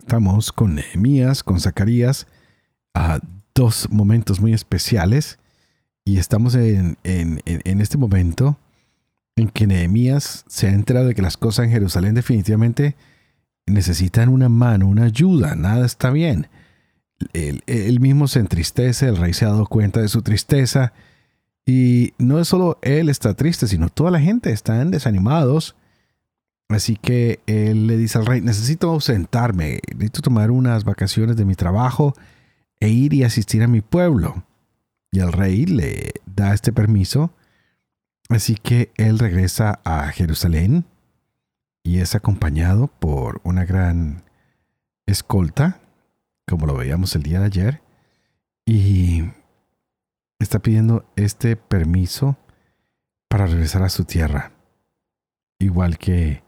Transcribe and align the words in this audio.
Estamos 0.00 0.50
con 0.50 0.74
Nehemías, 0.74 1.44
con 1.44 1.60
Zacarías, 1.60 2.26
a 2.94 3.20
dos 3.54 3.88
momentos 3.90 4.40
muy 4.40 4.54
especiales. 4.54 5.38
Y 6.04 6.18
estamos 6.18 6.54
en, 6.54 6.96
este 7.04 7.98
momento 7.98 8.58
en 9.36 9.50
que 9.50 9.66
Nehemías 9.66 10.44
se 10.48 10.66
ha 10.66 10.72
enterado 10.72 11.06
de 11.06 11.14
que 11.14 11.22
las 11.22 11.36
cosas 11.36 11.66
en 11.66 11.72
Jerusalén 11.72 12.14
definitivamente 12.14 12.96
necesitan 13.66 14.30
una 14.30 14.48
mano, 14.48 14.88
una 14.88 15.04
ayuda, 15.04 15.54
nada 15.54 15.86
está 15.86 16.10
bien. 16.10 16.48
Él, 17.34 18.00
mismo 18.00 18.26
se 18.26 18.40
entristece, 18.40 19.06
el 19.06 19.18
rey 19.18 19.34
se 19.34 19.44
ha 19.44 19.50
dado 19.50 19.66
cuenta 19.66 20.00
de 20.00 20.08
su 20.08 20.22
tristeza. 20.22 20.94
Y 21.66 22.14
no 22.18 22.40
es 22.40 22.48
solo 22.48 22.78
él 22.82 23.10
está 23.10 23.34
triste, 23.34 23.68
sino 23.68 23.90
toda 23.90 24.10
la 24.10 24.20
gente 24.20 24.50
están 24.50 24.90
desanimados 24.90 25.76
Así 26.70 26.96
que 26.96 27.40
él 27.46 27.88
le 27.88 27.96
dice 27.96 28.16
al 28.16 28.26
rey, 28.26 28.40
necesito 28.40 28.90
ausentarme, 28.90 29.80
necesito 29.88 30.22
tomar 30.22 30.52
unas 30.52 30.84
vacaciones 30.84 31.36
de 31.36 31.44
mi 31.44 31.56
trabajo 31.56 32.14
e 32.78 32.88
ir 32.88 33.12
y 33.12 33.24
asistir 33.24 33.64
a 33.64 33.66
mi 33.66 33.80
pueblo. 33.80 34.44
Y 35.10 35.18
el 35.18 35.32
rey 35.32 35.66
le 35.66 36.12
da 36.26 36.54
este 36.54 36.72
permiso. 36.72 37.34
Así 38.28 38.54
que 38.54 38.92
él 38.96 39.18
regresa 39.18 39.80
a 39.84 40.06
Jerusalén 40.12 40.84
y 41.82 41.98
es 41.98 42.14
acompañado 42.14 42.86
por 42.86 43.40
una 43.42 43.64
gran 43.64 44.22
escolta, 45.06 45.80
como 46.46 46.66
lo 46.66 46.76
veíamos 46.76 47.16
el 47.16 47.24
día 47.24 47.40
de 47.40 47.46
ayer, 47.46 47.82
y 48.64 49.24
está 50.38 50.60
pidiendo 50.60 51.04
este 51.16 51.56
permiso 51.56 52.36
para 53.28 53.46
regresar 53.46 53.82
a 53.82 53.88
su 53.88 54.04
tierra. 54.04 54.52
Igual 55.58 55.98
que 55.98 56.44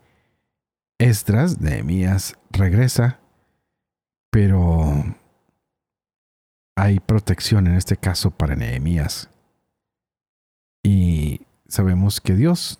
Esdras, 1.03 1.61
Nehemías 1.61 2.39
regresa, 2.51 3.19
pero 4.31 5.05
hay 6.77 7.01
protección 7.01 7.67
en 7.67 7.75
este 7.75 7.97
caso 7.97 8.31
para 8.31 8.55
Nehemías. 8.55 9.29
Y 10.85 11.41
sabemos 11.67 12.21
que 12.21 12.37
Dios 12.37 12.79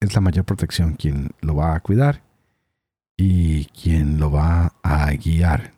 es 0.00 0.12
la 0.12 0.20
mayor 0.20 0.44
protección, 0.44 0.94
quien 0.94 1.30
lo 1.40 1.54
va 1.54 1.76
a 1.76 1.80
cuidar 1.80 2.20
y 3.16 3.66
quien 3.66 4.18
lo 4.18 4.32
va 4.32 4.72
a 4.82 5.12
guiar. 5.12 5.72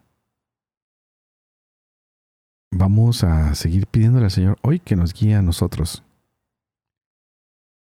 Vamos 2.71 3.25
a 3.25 3.55
seguir 3.55 3.87
pidiéndole 3.89 4.25
al 4.25 4.31
Señor 4.31 4.59
hoy 4.63 4.81
que 4.81 4.97
nos 4.97 5.13
guíe 5.13 5.35
a 5.35 5.43
nosotros. 5.43 6.03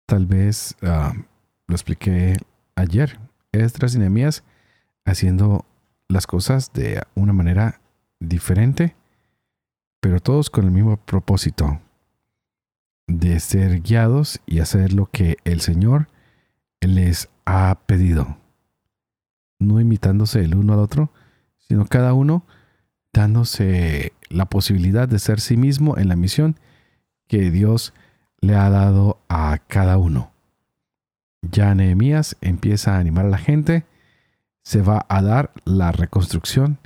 Tal 0.06 0.26
vez 0.26 0.76
ah, 0.82 1.14
lo 1.66 1.74
expliqué 1.74 2.36
ayer, 2.76 3.18
Esdras 3.52 3.94
y 3.94 3.98
Nehemías 3.98 4.44
haciendo 5.04 5.64
las 6.08 6.26
cosas 6.26 6.72
de 6.72 7.02
una 7.14 7.32
manera 7.32 7.80
diferente, 8.20 8.96
pero 10.00 10.20
todos 10.20 10.50
con 10.50 10.64
el 10.64 10.70
mismo 10.70 10.96
propósito 10.96 11.80
de 13.06 13.40
ser 13.40 13.80
guiados 13.80 14.40
y 14.46 14.60
hacer 14.60 14.92
lo 14.92 15.06
que 15.06 15.36
el 15.44 15.60
Señor 15.60 16.08
les 16.80 17.28
ha 17.44 17.78
pedido. 17.86 18.36
No 19.58 19.80
imitándose 19.80 20.40
el 20.40 20.54
uno 20.54 20.72
al 20.72 20.80
otro, 20.80 21.12
sino 21.58 21.86
cada 21.86 22.14
uno 22.14 22.44
dándose 23.12 24.12
la 24.28 24.46
posibilidad 24.46 25.08
de 25.08 25.18
ser 25.18 25.40
sí 25.40 25.56
mismo 25.56 25.98
en 25.98 26.08
la 26.08 26.16
misión 26.16 26.56
que 27.28 27.50
Dios 27.50 27.92
le 28.40 28.56
ha 28.56 28.68
dado 28.70 29.18
a 29.28 29.58
cada 29.68 29.98
uno. 29.98 30.31
Ya 31.42 31.74
Nehemías 31.74 32.36
empieza 32.40 32.94
a 32.94 32.98
animar 32.98 33.26
a 33.26 33.30
la 33.30 33.38
gente. 33.38 33.84
Se 34.62 34.80
va 34.80 35.04
a 35.08 35.22
dar 35.22 35.52
la 35.64 35.92
reconstrucción 35.92 36.78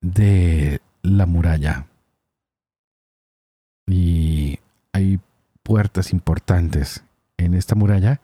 de 0.00 0.80
la 1.02 1.26
muralla. 1.26 1.86
Y 3.86 4.58
hay 4.92 5.20
puertas 5.62 6.12
importantes 6.12 7.02
en 7.38 7.54
esta 7.54 7.74
muralla 7.74 8.20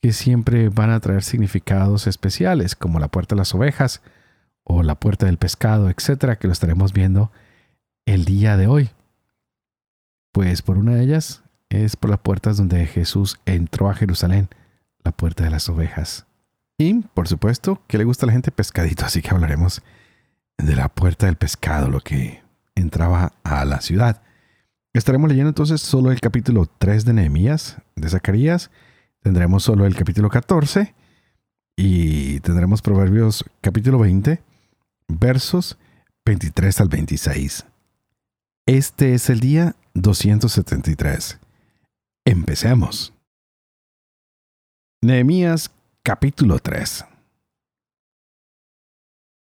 que 0.00 0.12
siempre 0.12 0.68
van 0.68 0.90
a 0.90 1.00
traer 1.00 1.22
significados 1.22 2.06
especiales, 2.06 2.76
como 2.76 3.00
la 3.00 3.08
puerta 3.08 3.34
de 3.34 3.40
las 3.40 3.54
ovejas 3.54 4.00
o 4.62 4.82
la 4.82 4.94
puerta 4.94 5.26
del 5.26 5.38
pescado, 5.38 5.90
etcétera, 5.90 6.36
que 6.36 6.46
lo 6.46 6.52
estaremos 6.52 6.92
viendo 6.92 7.32
el 8.06 8.24
día 8.24 8.56
de 8.56 8.66
hoy. 8.66 8.90
Pues 10.32 10.62
por 10.62 10.78
una 10.78 10.94
de 10.94 11.02
ellas 11.02 11.42
es 11.68 11.96
por 11.96 12.10
las 12.10 12.20
puertas 12.20 12.58
donde 12.58 12.86
Jesús 12.86 13.40
entró 13.44 13.90
a 13.90 13.94
Jerusalén 13.94 14.48
la 15.08 15.12
puerta 15.12 15.42
de 15.44 15.50
las 15.50 15.70
ovejas. 15.70 16.26
Y, 16.76 17.00
por 17.14 17.28
supuesto, 17.28 17.80
que 17.86 17.96
le 17.96 18.04
gusta 18.04 18.26
a 18.26 18.28
la 18.28 18.34
gente 18.34 18.52
pescadito, 18.52 19.06
así 19.06 19.22
que 19.22 19.30
hablaremos 19.30 19.82
de 20.58 20.76
la 20.76 20.90
puerta 20.90 21.24
del 21.24 21.36
pescado, 21.36 21.88
lo 21.88 22.00
que 22.00 22.42
entraba 22.74 23.32
a 23.42 23.64
la 23.64 23.80
ciudad. 23.80 24.20
Estaremos 24.92 25.30
leyendo 25.30 25.48
entonces 25.48 25.80
solo 25.80 26.12
el 26.12 26.20
capítulo 26.20 26.66
3 26.66 27.06
de 27.06 27.14
Nehemías, 27.14 27.78
de 27.96 28.08
Zacarías. 28.10 28.70
Tendremos 29.22 29.62
solo 29.62 29.86
el 29.86 29.96
capítulo 29.96 30.28
14 30.28 30.94
y 31.74 32.40
tendremos 32.40 32.82
Proverbios 32.82 33.44
capítulo 33.62 33.98
20, 33.98 34.42
versos 35.08 35.78
23 36.26 36.80
al 36.82 36.88
26. 36.88 37.64
Este 38.66 39.14
es 39.14 39.30
el 39.30 39.40
día 39.40 39.74
273. 39.94 41.38
Empecemos. 42.26 43.14
Nehemías 45.00 45.70
capítulo 46.02 46.58
3 46.58 47.04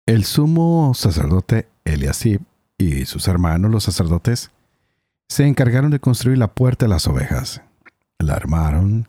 El 0.05 0.25
sumo 0.25 0.91
sacerdote 0.93 1.69
Eliasib 1.85 2.41
y 2.77 3.05
sus 3.05 3.29
hermanos 3.29 3.71
los 3.71 3.85
sacerdotes 3.85 4.51
se 5.29 5.47
encargaron 5.47 5.91
de 5.91 6.01
construir 6.01 6.37
la 6.39 6.53
puerta 6.53 6.87
de 6.87 6.89
las 6.89 7.07
ovejas. 7.07 7.61
La 8.19 8.33
armaron, 8.33 9.07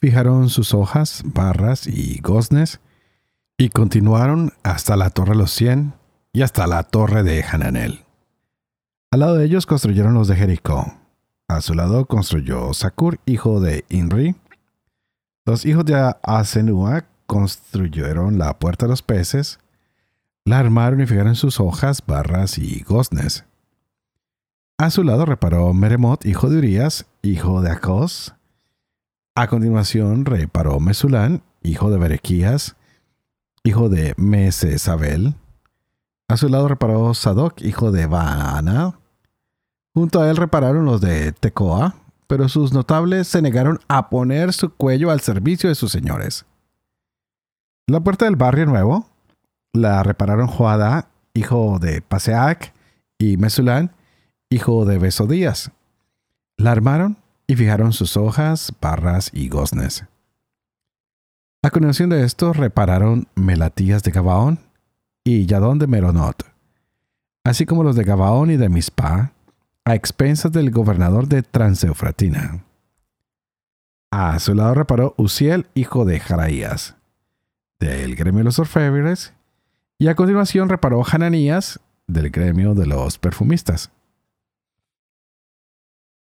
fijaron 0.00 0.48
sus 0.48 0.72
hojas, 0.72 1.24
barras 1.26 1.86
y 1.86 2.20
goznes 2.22 2.80
y 3.58 3.68
continuaron 3.68 4.54
hasta 4.62 4.96
la 4.96 5.10
torre 5.10 5.32
de 5.32 5.40
los 5.40 5.50
cien 5.50 5.92
y 6.32 6.40
hasta 6.40 6.66
la 6.66 6.84
torre 6.84 7.22
de 7.22 7.44
Hananel. 7.44 8.06
Al 9.10 9.20
lado 9.20 9.36
de 9.36 9.44
ellos 9.44 9.66
construyeron 9.66 10.14
los 10.14 10.28
de 10.28 10.36
Jericó. 10.36 10.94
A 11.48 11.60
su 11.60 11.74
lado 11.74 12.06
construyó 12.06 12.72
Sakur, 12.72 13.20
hijo 13.26 13.60
de 13.60 13.84
Inri, 13.90 14.36
los 15.44 15.66
hijos 15.66 15.84
de 15.84 16.14
Asenua 16.22 17.04
construyeron 17.26 18.38
la 18.38 18.58
puerta 18.58 18.86
de 18.86 18.90
los 18.90 19.02
peces, 19.02 19.58
la 20.44 20.58
armaron 20.58 21.00
y 21.00 21.06
fijaron 21.06 21.34
sus 21.34 21.60
hojas, 21.60 22.02
barras 22.06 22.58
y 22.58 22.82
goznes. 22.82 23.44
A 24.78 24.90
su 24.90 25.04
lado 25.04 25.24
reparó 25.24 25.72
Meremot, 25.72 26.26
hijo 26.26 26.48
de 26.48 26.58
Urias, 26.58 27.06
hijo 27.22 27.62
de 27.62 27.70
Acos. 27.70 28.34
A 29.34 29.46
continuación 29.46 30.24
reparó 30.24 30.80
Mesulán, 30.80 31.42
hijo 31.62 31.90
de 31.90 31.98
Berequías, 31.98 32.76
hijo 33.64 33.88
de 33.88 34.14
Mesesabel. 34.16 35.36
A 36.28 36.36
su 36.36 36.48
lado 36.48 36.68
reparó 36.68 37.14
Sadoc, 37.14 37.60
hijo 37.62 37.92
de 37.92 38.06
Baana. 38.06 38.98
Junto 39.94 40.20
a 40.20 40.30
él 40.30 40.36
repararon 40.36 40.84
los 40.84 41.00
de 41.00 41.32
Tecoa, 41.32 41.94
pero 42.32 42.48
sus 42.48 42.72
notables 42.72 43.28
se 43.28 43.42
negaron 43.42 43.78
a 43.88 44.08
poner 44.08 44.54
su 44.54 44.72
cuello 44.74 45.10
al 45.10 45.20
servicio 45.20 45.68
de 45.68 45.74
sus 45.74 45.92
señores. 45.92 46.46
La 47.86 48.00
puerta 48.00 48.24
del 48.24 48.36
barrio 48.36 48.64
nuevo 48.64 49.06
la 49.74 50.02
repararon 50.02 50.46
Joadá, 50.46 51.10
hijo 51.34 51.78
de 51.78 52.00
Paseac, 52.00 52.72
y 53.18 53.36
Mesulán, 53.36 53.90
hijo 54.48 54.86
de 54.86 54.96
Besodías. 54.96 55.72
La 56.56 56.72
armaron 56.72 57.18
y 57.46 57.54
fijaron 57.54 57.92
sus 57.92 58.16
hojas, 58.16 58.72
barras 58.80 59.28
y 59.34 59.50
goznes. 59.50 60.06
A 61.62 61.68
continuación 61.68 62.08
de 62.08 62.24
esto 62.24 62.54
repararon 62.54 63.28
Melatías 63.34 64.02
de 64.04 64.10
Gabaón 64.10 64.58
y 65.22 65.44
Yadón 65.44 65.78
de 65.78 65.86
Meronot, 65.86 66.46
así 67.44 67.66
como 67.66 67.84
los 67.84 67.94
de 67.94 68.04
Gabaón 68.04 68.50
y 68.50 68.56
de 68.56 68.70
Mispa, 68.70 69.32
a 69.84 69.94
expensas 69.94 70.52
del 70.52 70.70
gobernador 70.70 71.26
de 71.28 71.42
Transeufratina. 71.42 72.64
A 74.10 74.38
su 74.38 74.54
lado 74.54 74.74
reparó 74.74 75.14
Uziel, 75.16 75.66
hijo 75.74 76.04
de 76.04 76.20
Jaraías, 76.20 76.96
del 77.80 78.14
gremio 78.14 78.40
de 78.40 78.44
los 78.44 78.58
orfebres, 78.58 79.32
y 79.98 80.08
a 80.08 80.14
continuación 80.14 80.68
reparó 80.68 81.02
Hananías, 81.04 81.80
del 82.06 82.30
gremio 82.30 82.74
de 82.74 82.86
los 82.86 83.18
perfumistas. 83.18 83.90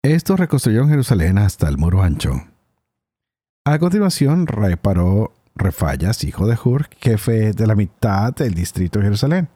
Estos 0.01 0.39
reconstruyeron 0.39 0.89
Jerusalén 0.89 1.37
hasta 1.37 1.67
el 1.67 1.77
muro 1.77 2.01
ancho. 2.01 2.47
A 3.65 3.79
continuación 3.79 4.47
reparó 4.47 5.33
Refayas, 5.55 6.23
hijo 6.23 6.47
de 6.47 6.57
Hur, 6.63 6.89
jefe 6.97 7.53
de 7.53 7.67
la 7.67 7.75
mitad 7.75 8.33
del 8.33 8.53
distrito 8.53 8.99
de 8.99 9.05
Jerusalén. 9.05 9.49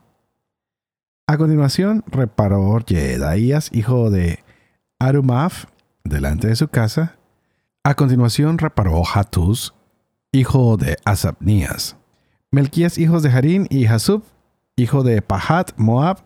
A 1.30 1.38
continuación 1.38 2.04
reparó 2.08 2.80
Yedaías, 2.80 3.70
hijo 3.72 4.10
de 4.10 4.40
Arumaf, 4.98 5.66
delante 6.04 6.48
de 6.48 6.56
su 6.56 6.70
casa. 6.70 7.20
A 7.84 7.94
continuación 7.94 8.58
reparó 8.58 9.04
Hatus, 9.06 9.76
hijo 10.31 10.76
de 10.76 10.98
Asabnías. 11.06 11.98
Melquías, 12.50 12.98
hijos 12.98 13.22
de 13.22 13.30
Harín 13.30 13.68
y 13.70 13.86
Hasub, 13.86 14.24
hijo 14.76 15.04
de 15.04 15.22
Pahat, 15.22 15.74
Moab, 15.78 16.24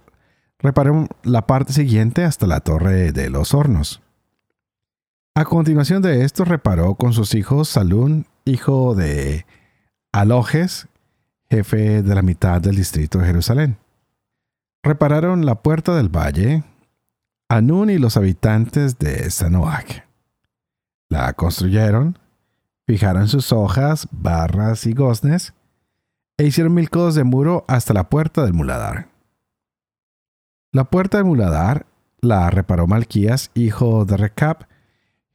repararon 0.57 1.09
la 1.23 1.47
parte 1.47 1.73
siguiente 1.73 2.23
hasta 2.23 2.47
la 2.47 2.61
torre 2.61 3.11
de 3.11 3.29
los 3.29 3.53
hornos. 3.53 4.01
A 5.35 5.43
continuación 5.43 6.01
de 6.01 6.23
esto 6.23 6.45
reparó 6.45 6.95
con 6.95 7.11
sus 7.11 7.35
hijos 7.35 7.67
Salún, 7.67 8.25
hijo 8.45 8.95
de 8.95 9.45
Alojes, 10.13 10.87
jefe 11.49 12.03
de 12.03 12.15
la 12.15 12.21
mitad 12.21 12.61
del 12.61 12.77
distrito 12.77 13.19
de 13.19 13.25
Jerusalén. 13.25 13.82
Repararon 14.83 15.45
la 15.45 15.55
puerta 15.55 15.95
del 15.95 16.09
valle, 16.09 16.63
Anún 17.47 17.89
y 17.89 17.97
los 17.97 18.17
habitantes 18.17 18.99
de 18.99 19.29
Sanoach. 19.29 20.03
La 21.07 21.31
construyeron, 21.33 22.19
fijaron 22.85 23.29
sus 23.29 23.53
hojas, 23.53 24.09
barras 24.11 24.85
y 24.85 24.93
goznes, 24.93 25.53
e 26.37 26.45
hicieron 26.45 26.73
mil 26.73 26.89
codos 26.89 27.15
de 27.15 27.23
muro 27.23 27.63
hasta 27.69 27.93
la 27.93 28.09
puerta 28.09 28.43
del 28.43 28.53
muladar. 28.53 29.07
La 30.73 30.85
puerta 30.85 31.17
del 31.17 31.27
muladar 31.27 31.85
la 32.19 32.49
reparó 32.49 32.85
Malquías, 32.85 33.51
hijo 33.53 34.03
de 34.03 34.17
Recap, 34.17 34.63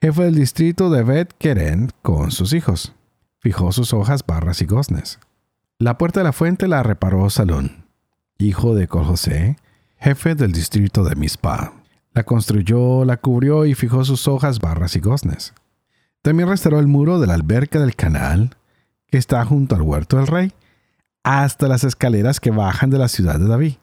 jefe 0.03 0.25
del 0.25 0.35
distrito 0.35 0.91
de 0.91 1.05
Bet 1.05 1.33
Keren, 1.39 1.91
con 2.03 2.33
sus 2.33 2.53
hijos. 2.53 2.95
Fijó 3.39 3.73
sus 3.73 3.95
hojas, 3.95 4.27
barras 4.27 4.61
y 4.61 4.67
goznes. 4.67 5.21
La 5.79 5.97
puerta 5.97 6.21
de 6.21 6.25
la 6.25 6.33
fuente 6.33 6.69
la 6.69 6.83
reparó 6.83 7.31
Salón, 7.31 7.88
hijo 8.39 8.77
de 8.77 8.87
Coljosé, 8.87 9.57
jefe 9.99 10.37
del 10.37 10.53
distrito 10.53 11.03
de 11.03 11.17
Mispa. 11.17 11.73
La 12.15 12.23
construyó, 12.23 13.05
la 13.05 13.17
cubrió 13.17 13.67
y 13.67 13.75
fijó 13.75 14.05
sus 14.05 14.29
hojas, 14.29 14.61
barras 14.61 14.95
y 14.95 15.01
goznes. 15.01 15.55
También 16.23 16.49
restauró 16.49 16.79
el 16.79 16.87
muro 16.87 17.19
de 17.19 17.27
la 17.27 17.35
alberca 17.35 17.81
del 17.81 17.97
canal, 17.97 18.57
que 19.09 19.19
está 19.19 19.45
junto 19.45 19.75
al 19.75 19.83
huerto 19.83 20.19
del 20.19 20.29
rey, 20.29 20.53
hasta 21.25 21.67
las 21.69 21.83
escaleras 21.83 22.39
que 22.39 22.51
bajan 22.51 22.91
de 22.91 22.99
la 22.99 23.09
ciudad 23.09 23.41
de 23.41 23.49
David. 23.49 23.75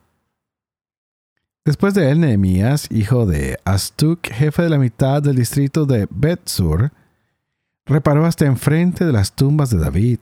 Después 1.65 1.93
de 1.93 2.11
él, 2.11 2.21
Nehemías, 2.21 2.89
hijo 2.91 3.25
de 3.25 3.59
Astuk, 3.65 4.27
jefe 4.27 4.63
de 4.63 4.69
la 4.69 4.77
mitad 4.77 5.21
del 5.21 5.35
distrito 5.35 5.85
de 5.85 6.07
Betsur, 6.09 6.91
reparó 7.85 8.25
hasta 8.25 8.45
enfrente 8.45 9.03
de 9.03 9.11
las 9.11 9.33
tumbas 9.33 9.69
de 9.69 9.79
David, 9.79 10.19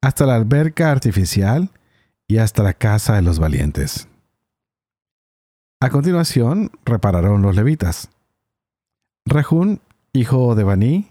hasta 0.00 0.26
la 0.26 0.34
alberca 0.34 0.90
artificial 0.90 1.70
y 2.30 2.38
hasta 2.38 2.62
la 2.62 2.74
casa 2.74 3.16
de 3.16 3.22
los 3.22 3.40
valientes. 3.40 4.06
A 5.80 5.90
continuación, 5.90 6.70
repararon 6.84 7.42
los 7.42 7.56
levitas. 7.56 8.08
Rehún, 9.26 9.80
hijo 10.12 10.54
de 10.54 10.62
Baní, 10.62 11.10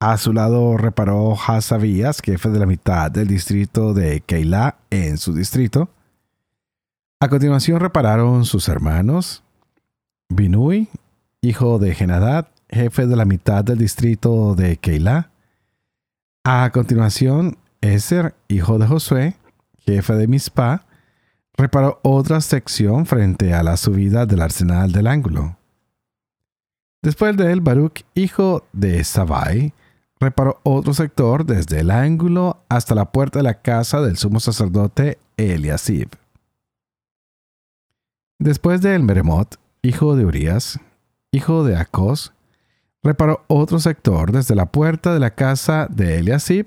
a 0.00 0.16
su 0.18 0.32
lado 0.32 0.76
reparó 0.76 1.36
Hasabías, 1.38 2.20
jefe 2.20 2.48
de 2.48 2.58
la 2.58 2.66
mitad 2.66 3.12
del 3.12 3.28
distrito 3.28 3.94
de 3.94 4.22
Keilah 4.22 4.78
en 4.90 5.18
su 5.18 5.34
distrito. 5.34 5.88
A 7.20 7.28
continuación 7.28 7.78
repararon 7.78 8.44
sus 8.44 8.68
hermanos, 8.68 9.44
Binui, 10.28 10.88
hijo 11.42 11.78
de 11.78 11.94
Genadad, 11.94 12.48
jefe 12.68 13.06
de 13.06 13.14
la 13.14 13.24
mitad 13.24 13.62
del 13.62 13.78
distrito 13.78 14.56
de 14.56 14.78
Keilah. 14.78 15.30
A 16.44 16.68
continuación, 16.72 17.56
Eser, 17.80 18.34
hijo 18.48 18.78
de 18.78 18.88
Josué, 18.88 19.36
jefe 19.94 20.14
de 20.14 20.26
Mispa, 20.26 20.86
reparó 21.56 22.00
otra 22.02 22.40
sección 22.40 23.06
frente 23.06 23.54
a 23.54 23.62
la 23.62 23.76
subida 23.76 24.26
del 24.26 24.42
arsenal 24.42 24.92
del 24.92 25.06
ángulo. 25.06 25.56
Después 27.02 27.36
de 27.36 27.52
él, 27.52 27.60
Baruch, 27.60 28.04
hijo 28.14 28.66
de 28.72 29.02
Sabai, 29.04 29.72
reparó 30.18 30.60
otro 30.64 30.92
sector 30.94 31.44
desde 31.44 31.80
el 31.80 31.90
ángulo 31.90 32.64
hasta 32.68 32.94
la 32.94 33.12
puerta 33.12 33.38
de 33.38 33.44
la 33.44 33.62
casa 33.62 34.00
del 34.00 34.16
sumo 34.16 34.40
sacerdote 34.40 35.18
Eliasib. 35.36 36.08
Después 38.38 38.82
de 38.82 38.94
él, 38.94 39.02
Meremot, 39.02 39.58
hijo 39.82 40.16
de 40.16 40.24
Urias, 40.24 40.80
hijo 41.32 41.64
de 41.64 41.76
Acos, 41.76 42.32
reparó 43.02 43.44
otro 43.46 43.78
sector 43.78 44.32
desde 44.32 44.54
la 44.54 44.66
puerta 44.66 45.14
de 45.14 45.20
la 45.20 45.34
casa 45.34 45.86
de 45.88 46.18
Eliasib 46.18 46.66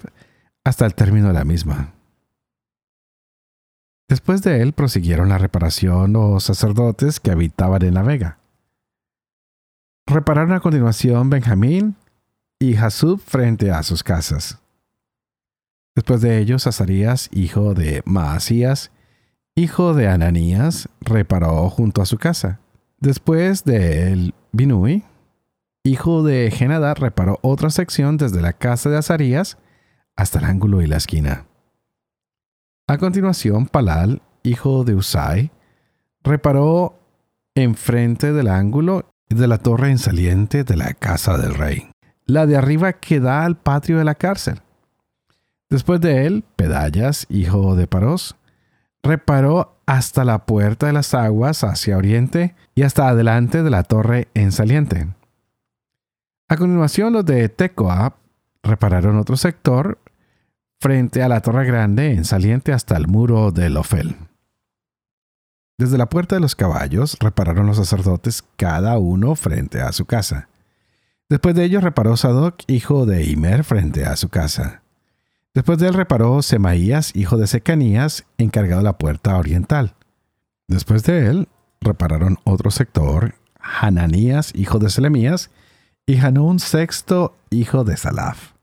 hasta 0.64 0.86
el 0.86 0.96
término 0.96 1.28
de 1.28 1.34
la 1.34 1.44
misma. 1.44 1.94
Después 4.10 4.42
de 4.42 4.62
él 4.62 4.74
prosiguieron 4.74 5.30
la 5.30 5.38
reparación 5.38 6.12
los 6.14 6.44
sacerdotes 6.44 7.20
que 7.20 7.32
habitaban 7.32 7.84
en 7.84 7.94
la 7.94 8.02
vega. 8.02 8.40
Repararon 10.08 10.52
a 10.54 10.60
continuación 10.60 11.30
Benjamín, 11.30 11.96
y 12.60 12.76
Hasub 12.76 13.22
frente 13.22 13.72
a 13.72 13.82
sus 13.84 14.04
casas. 14.04 14.60
Después 15.96 16.22
de 16.22 16.40
ellos, 16.40 16.68
Azarías, 16.68 17.30
hijo 17.32 17.74
de 17.74 18.02
Maasías, 18.06 18.92
hijo 19.56 19.94
de 19.94 20.08
Ananías, 20.08 20.90
reparó 21.00 21.70
junto 21.70 22.02
a 22.02 22.06
su 22.06 22.18
casa. 22.18 22.60
Después 23.00 23.64
de 23.64 24.12
él, 24.12 24.34
Binui, 24.52 25.04
hijo 25.84 26.24
de 26.24 26.52
Genadá, 26.52 26.94
reparó 26.94 27.40
otra 27.42 27.70
sección 27.70 28.18
desde 28.18 28.42
la 28.42 28.54
casa 28.54 28.90
de 28.90 28.98
Azarías 28.98 29.58
hasta 30.16 30.40
el 30.40 30.46
ángulo 30.46 30.82
y 30.82 30.88
la 30.88 30.98
esquina. 30.98 31.46
A 32.90 32.98
continuación, 32.98 33.68
Palal, 33.68 34.24
hijo 34.42 34.84
de 34.84 34.96
Usai, 34.96 35.52
reparó 36.24 37.00
enfrente 37.54 38.34
del 38.34 38.48
ángulo 38.48 39.06
de 39.30 39.48
la 39.48 39.60
torre 39.60 39.92
en 39.92 40.00
saliente 40.00 40.64
de 40.64 40.76
la 40.76 40.96
casa 40.96 41.38
del 41.38 41.54
rey 41.54 41.90
la 42.26 42.46
de 42.46 42.56
arriba 42.56 42.94
que 42.94 43.20
da 43.20 43.44
al 43.44 43.58
patio 43.58 43.98
de 43.98 44.04
la 44.04 44.16
cárcel. 44.16 44.62
Después 45.70 46.00
de 46.00 46.26
él, 46.26 46.44
Pedallas, 46.56 47.26
hijo 47.30 47.76
de 47.76 47.88
Paros, 47.88 48.36
reparó 49.04 49.78
hasta 49.86 50.24
la 50.24 50.46
puerta 50.46 50.88
de 50.88 50.94
las 50.94 51.14
aguas 51.14 51.64
hacia 51.64 51.98
oriente 51.98 52.56
y 52.76 52.84
hasta 52.84 53.08
adelante 53.08 53.64
de 53.64 53.70
la 53.70 53.84
torre 53.84 54.30
en 54.34 54.52
saliente. 54.52 55.08
A 56.48 56.58
continuación, 56.58 57.14
los 57.14 57.26
de 57.26 57.50
Tecoa 57.50 58.16
repararon 58.64 59.18
otro 59.18 59.38
sector 59.38 60.00
frente 60.80 61.22
a 61.22 61.28
la 61.30 61.42
torre 61.42 61.66
grande 61.66 62.14
en 62.14 62.26
saliente 62.26 62.72
hasta 62.72 62.96
el 62.96 63.08
muro 63.08 63.52
de 63.52 63.70
Lofel. 63.70 64.16
Desde 65.78 65.98
la 65.98 66.10
puerta 66.10 66.36
de 66.36 66.42
los 66.42 66.56
caballos 66.56 67.18
repararon 67.20 67.68
los 67.68 67.78
sacerdotes 67.78 68.44
cada 68.58 68.98
uno 68.98 69.36
frente 69.36 69.82
a 69.82 69.92
su 69.92 70.06
casa. 70.06 70.50
Después 71.30 71.56
de 71.56 71.64
ello 71.64 71.80
reparó 71.80 72.18
Sadoc, 72.18 72.64
hijo 72.68 73.06
de 73.06 73.24
Imer, 73.26 73.64
frente 73.64 74.06
a 74.06 74.16
su 74.16 74.30
casa. 74.30 74.82
Después 75.54 75.80
de 75.80 75.88
él 75.88 75.94
reparó 75.94 76.42
Semaías, 76.42 77.16
hijo 77.16 77.38
de 77.38 77.48
Secanías, 77.48 78.26
encargado 78.38 78.82
de 78.82 78.86
la 78.86 78.98
puerta 78.98 79.38
oriental. 79.38 79.96
Después 80.68 81.04
de 81.04 81.28
él 81.28 81.48
repararon 81.82 82.38
otro 82.44 82.72
sector, 82.72 83.36
Hananías, 83.60 84.54
hijo 84.56 84.80
de 84.80 84.90
Selemías, 84.90 85.50
y 86.06 86.18
Hanún 86.18 86.60
sexto, 86.60 87.36
hijo 87.50 87.84
de 87.84 87.98
Salaf. 87.98 88.59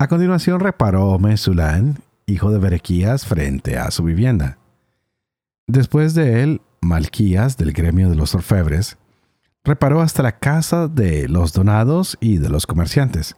A 0.00 0.08
continuación 0.08 0.60
reparó 0.60 1.18
Mesulán, 1.18 1.98
hijo 2.24 2.50
de 2.50 2.58
Berequías, 2.58 3.26
frente 3.26 3.76
a 3.76 3.90
su 3.90 4.02
vivienda. 4.02 4.56
Después 5.66 6.14
de 6.14 6.42
él, 6.42 6.62
Malquías, 6.80 7.58
del 7.58 7.74
gremio 7.74 8.08
de 8.08 8.16
los 8.16 8.34
orfebres, 8.34 8.96
reparó 9.62 10.00
hasta 10.00 10.22
la 10.22 10.38
casa 10.38 10.88
de 10.88 11.28
los 11.28 11.52
donados 11.52 12.16
y 12.18 12.38
de 12.38 12.48
los 12.48 12.66
comerciantes, 12.66 13.36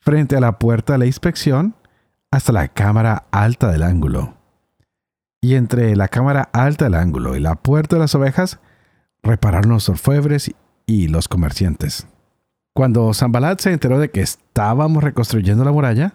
frente 0.00 0.36
a 0.36 0.40
la 0.40 0.58
puerta 0.58 0.94
de 0.94 0.98
la 0.98 1.06
inspección, 1.06 1.76
hasta 2.32 2.50
la 2.50 2.66
cámara 2.66 3.28
alta 3.30 3.70
del 3.70 3.84
ángulo. 3.84 4.34
Y 5.40 5.54
entre 5.54 5.94
la 5.94 6.08
cámara 6.08 6.50
alta 6.52 6.86
del 6.86 6.96
ángulo 6.96 7.36
y 7.36 7.40
la 7.40 7.54
puerta 7.54 7.94
de 7.94 8.00
las 8.00 8.14
ovejas, 8.16 8.58
repararon 9.22 9.70
los 9.70 9.88
orfebres 9.88 10.50
y 10.84 11.06
los 11.06 11.28
comerciantes. 11.28 12.08
Cuando 12.76 13.14
Zambalat 13.14 13.58
se 13.58 13.72
enteró 13.72 13.98
de 13.98 14.10
que 14.10 14.20
estábamos 14.20 15.02
reconstruyendo 15.02 15.64
la 15.64 15.72
muralla, 15.72 16.12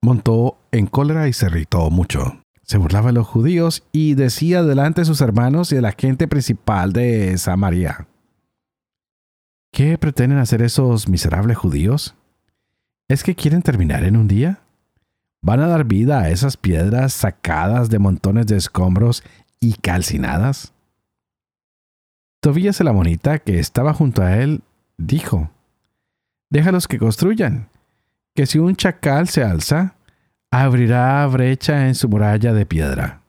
montó 0.00 0.56
en 0.70 0.86
cólera 0.86 1.28
y 1.28 1.34
se 1.34 1.44
irritó 1.44 1.90
mucho. 1.90 2.40
Se 2.62 2.78
burlaba 2.78 3.08
de 3.08 3.12
los 3.12 3.26
judíos 3.26 3.86
y 3.92 4.14
decía 4.14 4.62
delante 4.62 5.02
de 5.02 5.04
sus 5.04 5.20
hermanos 5.20 5.70
y 5.70 5.74
de 5.74 5.82
la 5.82 5.92
gente 5.92 6.28
principal 6.28 6.94
de 6.94 7.36
Samaria. 7.36 8.06
¿Qué 9.70 9.98
pretenden 9.98 10.38
hacer 10.38 10.62
esos 10.62 11.10
miserables 11.10 11.58
judíos? 11.58 12.14
¿Es 13.06 13.22
que 13.22 13.34
quieren 13.34 13.60
terminar 13.60 14.04
en 14.04 14.16
un 14.16 14.28
día? 14.28 14.60
¿Van 15.42 15.60
a 15.60 15.66
dar 15.66 15.84
vida 15.84 16.20
a 16.20 16.30
esas 16.30 16.56
piedras 16.56 17.12
sacadas 17.12 17.90
de 17.90 17.98
montones 17.98 18.46
de 18.46 18.56
escombros 18.56 19.22
y 19.60 19.74
calcinadas? 19.74 20.72
Tobías 22.40 22.80
el 22.80 22.88
amonita, 22.88 23.40
que 23.40 23.58
estaba 23.58 23.92
junto 23.92 24.22
a 24.22 24.38
él, 24.38 24.62
dijo, 24.96 25.50
Déjalos 26.52 26.86
que 26.86 26.98
construyan, 26.98 27.70
que 28.34 28.44
si 28.44 28.58
un 28.58 28.76
chacal 28.76 29.26
se 29.26 29.42
alza, 29.42 29.94
abrirá 30.50 31.26
brecha 31.26 31.88
en 31.88 31.94
su 31.94 32.10
muralla 32.10 32.52
de 32.52 32.66
piedra. 32.66 33.22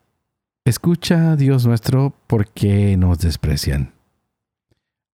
Escucha, 0.65 1.37
Dios 1.37 1.65
nuestro, 1.65 2.13
por 2.27 2.49
qué 2.49 2.97
nos 2.97 3.19
desprecian. 3.19 3.93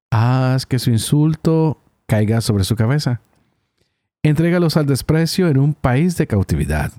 Haz 0.09 0.65
que 0.65 0.79
su 0.79 0.89
insulto 0.89 1.83
caiga 2.07 2.41
sobre 2.41 2.63
su 2.63 2.75
cabeza. 2.75 3.21
Entrégalos 4.23 4.75
al 4.75 4.87
desprecio 4.87 5.47
en 5.47 5.59
un 5.59 5.75
país 5.75 6.17
de 6.17 6.25
cautividad. 6.25 6.91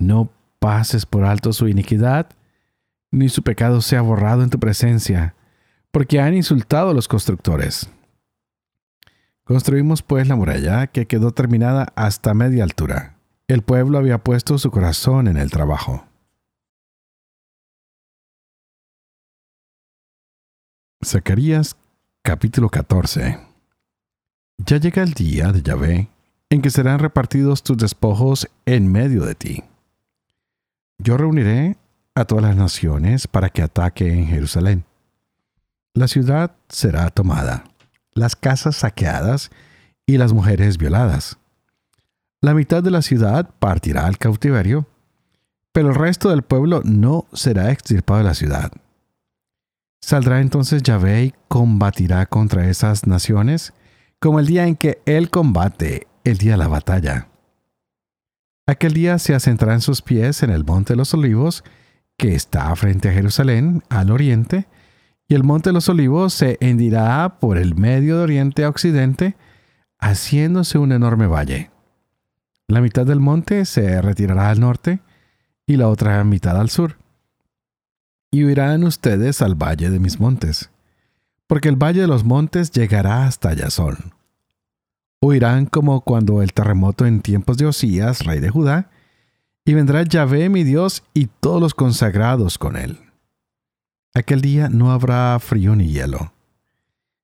No 0.00 0.30
pases 0.58 1.06
por 1.06 1.24
alto 1.24 1.52
su 1.52 1.68
iniquidad, 1.68 2.26
ni 3.12 3.28
su 3.28 3.44
pecado 3.44 3.80
sea 3.80 4.02
borrado 4.02 4.42
en 4.42 4.50
tu 4.50 4.58
presencia, 4.58 5.36
porque 5.92 6.20
han 6.20 6.34
insultado 6.34 6.90
a 6.90 6.94
los 6.94 7.06
constructores. 7.06 7.88
Construimos 9.46 10.02
pues 10.02 10.26
la 10.26 10.34
muralla 10.34 10.88
que 10.88 11.06
quedó 11.06 11.30
terminada 11.30 11.92
hasta 11.94 12.34
media 12.34 12.64
altura. 12.64 13.14
El 13.46 13.62
pueblo 13.62 13.96
había 13.96 14.18
puesto 14.18 14.58
su 14.58 14.72
corazón 14.72 15.28
en 15.28 15.36
el 15.36 15.52
trabajo. 15.52 16.04
Zacarías 21.04 21.76
capítulo 22.22 22.70
14 22.70 23.38
Ya 24.58 24.78
llega 24.78 25.04
el 25.04 25.12
día 25.12 25.52
de 25.52 25.62
Yahvé 25.62 26.08
en 26.50 26.60
que 26.60 26.70
serán 26.70 26.98
repartidos 26.98 27.62
tus 27.62 27.76
despojos 27.76 28.48
en 28.64 28.90
medio 28.90 29.24
de 29.24 29.36
ti. 29.36 29.62
Yo 30.98 31.16
reuniré 31.16 31.76
a 32.16 32.24
todas 32.24 32.42
las 32.42 32.56
naciones 32.56 33.28
para 33.28 33.50
que 33.50 33.62
ataquen 33.62 34.26
Jerusalén. 34.26 34.84
La 35.94 36.08
ciudad 36.08 36.56
será 36.68 37.10
tomada, 37.10 37.62
las 38.16 38.34
casas 38.34 38.76
saqueadas 38.76 39.50
y 40.06 40.16
las 40.18 40.32
mujeres 40.32 40.78
violadas. 40.78 41.38
La 42.40 42.54
mitad 42.54 42.82
de 42.82 42.90
la 42.90 43.02
ciudad 43.02 43.50
partirá 43.58 44.06
al 44.06 44.18
cautiverio, 44.18 44.86
pero 45.72 45.90
el 45.90 45.94
resto 45.94 46.30
del 46.30 46.42
pueblo 46.42 46.80
no 46.84 47.26
será 47.32 47.70
extirpado 47.70 48.18
de 48.18 48.24
la 48.24 48.34
ciudad. 48.34 48.72
Saldrá 50.00 50.40
entonces 50.40 50.82
Yahvé 50.82 51.24
y 51.24 51.34
combatirá 51.48 52.26
contra 52.26 52.68
esas 52.68 53.06
naciones, 53.06 53.72
como 54.20 54.40
el 54.40 54.46
día 54.46 54.66
en 54.66 54.76
que 54.76 55.00
él 55.04 55.30
combate, 55.30 56.06
el 56.24 56.38
día 56.38 56.52
de 56.52 56.58
la 56.58 56.68
batalla. 56.68 57.28
Aquel 58.66 58.94
día 58.94 59.18
se 59.18 59.34
asentarán 59.34 59.80
sus 59.80 60.02
pies 60.02 60.42
en 60.42 60.50
el 60.50 60.64
monte 60.64 60.92
de 60.92 60.96
los 60.96 61.12
olivos, 61.14 61.64
que 62.16 62.34
está 62.34 62.74
frente 62.76 63.08
a 63.08 63.12
Jerusalén, 63.12 63.82
al 63.88 64.10
oriente, 64.10 64.66
y 65.28 65.34
el 65.34 65.44
monte 65.44 65.70
de 65.70 65.74
los 65.74 65.88
olivos 65.88 66.34
se 66.34 66.56
hendirá 66.60 67.38
por 67.40 67.58
el 67.58 67.74
medio 67.74 68.18
de 68.18 68.22
oriente 68.22 68.64
a 68.64 68.68
occidente, 68.68 69.36
haciéndose 69.98 70.78
un 70.78 70.92
enorme 70.92 71.26
valle. 71.26 71.70
La 72.68 72.80
mitad 72.80 73.06
del 73.06 73.20
monte 73.20 73.64
se 73.64 74.00
retirará 74.02 74.50
al 74.50 74.60
norte 74.60 75.00
y 75.66 75.76
la 75.76 75.88
otra 75.88 76.22
mitad 76.24 76.58
al 76.60 76.70
sur. 76.70 76.96
Y 78.30 78.44
huirán 78.44 78.84
ustedes 78.84 79.42
al 79.42 79.54
valle 79.54 79.90
de 79.90 79.98
mis 79.98 80.20
montes, 80.20 80.70
porque 81.46 81.68
el 81.68 81.76
valle 81.76 82.02
de 82.02 82.06
los 82.06 82.24
montes 82.24 82.70
llegará 82.70 83.26
hasta 83.26 83.52
Yazón. 83.54 84.14
Huirán 85.20 85.66
como 85.66 86.02
cuando 86.02 86.42
el 86.42 86.52
terremoto 86.52 87.06
en 87.06 87.20
tiempos 87.20 87.56
de 87.56 87.66
Osías, 87.66 88.24
rey 88.24 88.38
de 88.40 88.50
Judá, 88.50 88.90
y 89.64 89.74
vendrá 89.74 90.02
Yahvé 90.02 90.48
mi 90.48 90.62
Dios 90.62 91.02
y 91.14 91.26
todos 91.26 91.60
los 91.60 91.74
consagrados 91.74 92.58
con 92.58 92.76
él. 92.76 92.98
Aquel 94.16 94.40
día 94.40 94.70
no 94.70 94.92
habrá 94.92 95.38
frío 95.38 95.76
ni 95.76 95.88
hielo. 95.88 96.32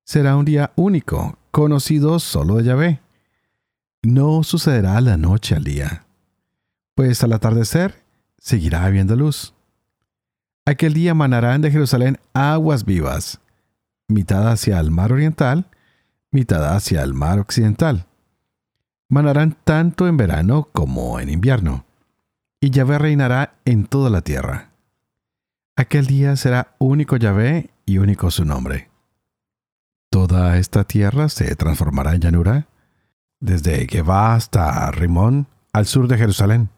Será 0.04 0.36
un 0.36 0.44
día 0.44 0.72
único, 0.76 1.38
conocido 1.50 2.18
solo 2.18 2.56
de 2.56 2.64
Yahvé 2.64 3.00
no 4.02 4.42
sucederá 4.42 5.00
la 5.00 5.16
noche 5.16 5.54
al 5.54 5.62
día, 5.62 6.04
pues 6.96 7.22
al 7.22 7.32
atardecer 7.32 8.02
seguirá 8.36 8.84
habiendo 8.84 9.14
luz. 9.14 9.54
Aquel 10.66 10.92
día 10.92 11.14
manarán 11.14 11.62
de 11.62 11.70
Jerusalén 11.70 12.18
aguas 12.34 12.84
vivas, 12.84 13.40
mitad 14.08 14.50
hacia 14.50 14.80
el 14.80 14.90
mar 14.90 15.12
oriental, 15.12 15.66
mitad 16.32 16.74
hacia 16.74 17.02
el 17.02 17.14
mar 17.14 17.38
occidental. 17.38 18.06
Manarán 19.08 19.56
tanto 19.64 20.08
en 20.08 20.16
verano 20.16 20.68
como 20.72 21.20
en 21.20 21.30
invierno, 21.30 21.84
y 22.60 22.70
Yahvé 22.70 22.98
reinará 22.98 23.54
en 23.64 23.86
toda 23.86 24.10
la 24.10 24.22
tierra. 24.22 24.71
Aquel 25.76 26.06
día 26.06 26.36
será 26.36 26.74
único 26.78 27.16
Yahvé 27.16 27.70
y 27.86 27.98
único 27.98 28.30
su 28.30 28.44
nombre. 28.44 28.90
Toda 30.10 30.58
esta 30.58 30.84
tierra 30.84 31.30
se 31.30 31.56
transformará 31.56 32.14
en 32.14 32.20
llanura, 32.20 32.66
desde 33.40 33.86
va 34.02 34.34
hasta 34.34 34.90
Rimón, 34.90 35.46
al 35.72 35.86
sur 35.86 36.08
de 36.08 36.18
Jerusalén. 36.18 36.68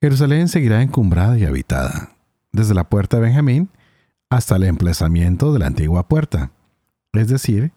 Jerusalén 0.00 0.48
seguirá 0.48 0.80
encumbrada 0.80 1.38
y 1.38 1.44
habitada, 1.44 2.16
desde 2.52 2.72
la 2.72 2.84
puerta 2.84 3.18
de 3.18 3.24
Benjamín 3.24 3.68
hasta 4.30 4.56
el 4.56 4.64
emplazamiento 4.64 5.52
de 5.52 5.58
la 5.58 5.66
antigua 5.66 6.08
puerta, 6.08 6.52
es 7.12 7.28
decir, 7.28 7.72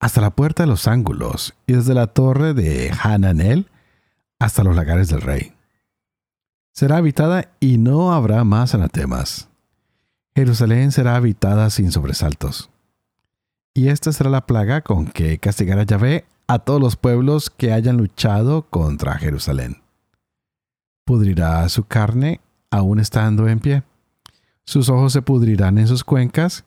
hasta 0.00 0.20
la 0.20 0.30
puerta 0.30 0.64
de 0.64 0.68
los 0.68 0.88
ángulos 0.88 1.54
y 1.66 1.74
desde 1.74 1.94
la 1.94 2.08
torre 2.08 2.54
de 2.54 2.92
Hananel 3.00 3.70
hasta 4.40 4.64
los 4.64 4.74
lagares 4.74 5.08
del 5.08 5.20
rey. 5.20 5.55
Será 6.76 6.98
habitada 6.98 7.50
y 7.58 7.78
no 7.78 8.12
habrá 8.12 8.44
más 8.44 8.74
anatemas. 8.74 9.48
Jerusalén 10.34 10.92
será 10.92 11.16
habitada 11.16 11.70
sin 11.70 11.90
sobresaltos. 11.90 12.68
Y 13.72 13.88
esta 13.88 14.12
será 14.12 14.28
la 14.28 14.44
plaga 14.44 14.82
con 14.82 15.06
que 15.06 15.38
castigará 15.38 15.84
Yahvé 15.84 16.26
a 16.46 16.58
todos 16.58 16.78
los 16.78 16.96
pueblos 16.96 17.48
que 17.48 17.72
hayan 17.72 17.96
luchado 17.96 18.66
contra 18.68 19.16
Jerusalén. 19.16 19.78
Pudrirá 21.06 21.66
su 21.70 21.84
carne 21.84 22.42
aún 22.70 23.00
estando 23.00 23.48
en 23.48 23.58
pie. 23.60 23.82
Sus 24.66 24.90
ojos 24.90 25.14
se 25.14 25.22
pudrirán 25.22 25.78
en 25.78 25.88
sus 25.88 26.04
cuencas 26.04 26.66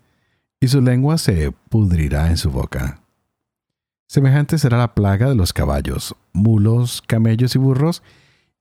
y 0.59 0.69
su 0.69 0.81
lengua 0.81 1.19
se 1.19 1.51
pudrirá 1.69 2.29
en 2.29 2.37
su 2.37 2.49
boca. 2.49 3.03
Semejante 4.07 4.57
será 4.57 4.79
la 4.79 4.95
plaga 4.95 5.29
de 5.29 5.35
los 5.35 5.53
caballos, 5.53 6.15
mulos, 6.33 7.03
camellos 7.05 7.53
y 7.53 7.59
burros, 7.59 8.01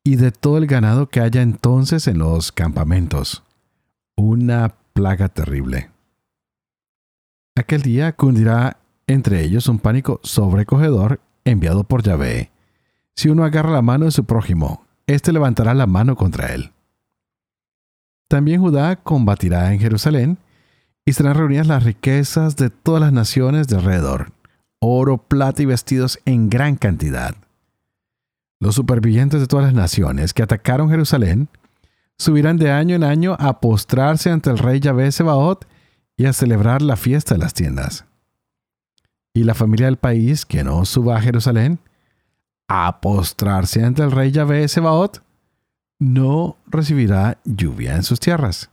y 0.08 0.16
de 0.16 0.32
todo 0.32 0.56
el 0.56 0.66
ganado 0.66 1.10
que 1.10 1.20
haya 1.20 1.42
entonces 1.42 2.06
en 2.06 2.16
los 2.16 2.50
campamentos. 2.50 3.42
Una 4.16 4.74
plaga 4.94 5.28
terrible. 5.28 5.90
Aquel 7.54 7.82
día 7.82 8.12
cundirá 8.12 8.78
entre 9.06 9.44
ellos 9.44 9.68
un 9.68 9.78
pánico 9.78 10.18
sobrecogedor 10.22 11.20
enviado 11.44 11.84
por 11.84 12.02
Yahvé. 12.02 12.50
Si 13.16 13.28
uno 13.28 13.44
agarra 13.44 13.70
la 13.70 13.82
mano 13.82 14.06
de 14.06 14.10
su 14.10 14.24
prójimo, 14.24 14.86
éste 15.06 15.30
levantará 15.30 15.74
la 15.74 15.86
mano 15.86 16.16
contra 16.16 16.54
él. 16.54 16.72
También 18.28 18.62
Judá 18.62 18.96
combatirá 18.96 19.74
en 19.74 19.78
Jerusalén, 19.78 20.38
y 21.04 21.12
serán 21.12 21.34
reunidas 21.34 21.66
las 21.66 21.84
riquezas 21.84 22.56
de 22.56 22.70
todas 22.70 23.02
las 23.02 23.12
naciones 23.12 23.68
de 23.68 23.76
alrededor, 23.76 24.32
oro, 24.78 25.18
plata 25.18 25.62
y 25.62 25.66
vestidos 25.66 26.18
en 26.24 26.48
gran 26.48 26.76
cantidad. 26.76 27.34
Los 28.60 28.74
supervivientes 28.74 29.40
de 29.40 29.46
todas 29.46 29.66
las 29.66 29.74
naciones 29.74 30.34
que 30.34 30.42
atacaron 30.42 30.90
Jerusalén 30.90 31.48
subirán 32.16 32.56
de 32.56 32.70
año 32.70 32.96
en 32.96 33.04
año 33.04 33.36
a 33.38 33.60
postrarse 33.60 34.30
ante 34.30 34.50
el 34.50 34.58
rey 34.58 34.80
Yahvé 34.80 35.12
Sebaot 35.12 35.66
y 36.16 36.26
a 36.26 36.32
celebrar 36.32 36.82
la 36.82 36.96
fiesta 36.96 37.34
de 37.34 37.40
las 37.40 37.54
tiendas 37.54 38.04
y 39.38 39.44
la 39.44 39.54
familia 39.54 39.86
del 39.86 39.98
país 39.98 40.44
que 40.44 40.64
no 40.64 40.84
suba 40.84 41.16
a 41.16 41.20
Jerusalén 41.20 41.78
a 42.66 43.00
postrarse 43.00 43.84
ante 43.84 44.02
el 44.02 44.10
rey 44.10 44.32
Yahvé 44.32 44.66
Sebaot, 44.66 45.22
no 46.00 46.56
recibirá 46.66 47.38
lluvia 47.44 47.94
en 47.94 48.02
sus 48.02 48.20
tierras. 48.20 48.70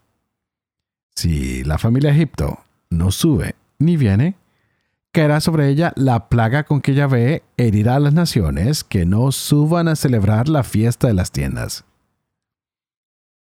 Si 1.16 1.64
la 1.64 1.78
familia 1.78 2.10
de 2.10 2.18
Egipto 2.18 2.60
no 2.90 3.12
sube 3.12 3.56
ni 3.80 3.96
viene, 3.96 4.36
caerá 5.16 5.40
sobre 5.40 5.70
ella 5.70 5.94
la 5.96 6.28
plaga 6.28 6.66
con 6.66 6.82
que 6.82 6.94
Yahvé 6.94 7.42
herirá 7.56 7.96
a 7.96 8.00
las 8.02 8.14
naciones 8.14 8.84
que 8.84 9.06
no 9.06 9.32
suban 9.32 9.88
a 9.88 9.96
celebrar 9.96 10.50
la 10.50 10.62
fiesta 10.62 11.08
de 11.08 11.14
las 11.14 11.32
tiendas. 11.32 11.86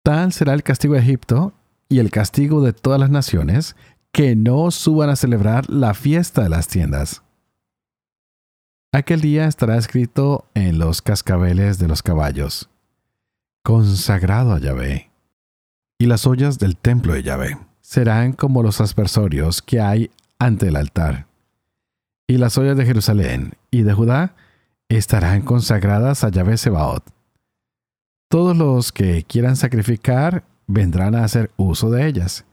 Tal 0.04 0.34
será 0.34 0.52
el 0.52 0.62
castigo 0.62 0.92
de 0.92 1.00
Egipto 1.00 1.54
y 1.88 2.00
el 2.00 2.10
castigo 2.10 2.60
de 2.60 2.74
todas 2.74 3.00
las 3.00 3.08
naciones 3.08 3.74
que 4.12 4.36
no 4.36 4.70
suban 4.70 5.08
a 5.08 5.16
celebrar 5.16 5.70
la 5.70 5.94
fiesta 5.94 6.42
de 6.42 6.50
las 6.50 6.68
tiendas. 6.68 7.22
Aquel 8.92 9.22
día 9.22 9.46
estará 9.46 9.78
escrito 9.78 10.44
en 10.52 10.78
los 10.78 11.00
cascabeles 11.00 11.78
de 11.78 11.88
los 11.88 12.02
caballos, 12.02 12.68
consagrado 13.64 14.52
a 14.52 14.58
Yahvé. 14.58 15.10
Y 15.98 16.04
las 16.04 16.26
ollas 16.26 16.58
del 16.58 16.76
templo 16.76 17.14
de 17.14 17.22
Yahvé 17.22 17.56
serán 17.80 18.34
como 18.34 18.62
los 18.62 18.82
aspersorios 18.82 19.62
que 19.62 19.80
hay 19.80 20.10
ante 20.38 20.68
el 20.68 20.76
altar. 20.76 21.31
Y 22.32 22.38
las 22.38 22.56
ollas 22.56 22.78
de 22.78 22.86
Jerusalén 22.86 23.58
y 23.70 23.82
de 23.82 23.92
Judá 23.92 24.34
estarán 24.88 25.42
consagradas 25.42 26.24
a 26.24 26.30
Yahvé 26.30 26.56
Sebaot. 26.56 27.04
Todos 28.30 28.56
los 28.56 28.90
que 28.90 29.22
quieran 29.24 29.54
sacrificar 29.54 30.42
vendrán 30.66 31.14
a 31.14 31.24
hacer 31.24 31.50
uso 31.58 31.90
de 31.90 32.06
ellas 32.06 32.46